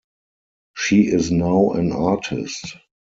She 0.75 1.01
is 1.01 1.29
now 1.29 1.73
an 1.73 1.91
artist. 1.91 2.75